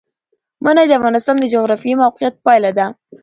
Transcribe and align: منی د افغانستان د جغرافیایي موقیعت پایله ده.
منی 0.63 0.85
د 0.87 0.91
افغانستان 0.99 1.35
د 1.39 1.45
جغرافیایي 1.53 1.99
موقیعت 2.03 2.35
پایله 2.45 2.71
ده. 2.77 2.85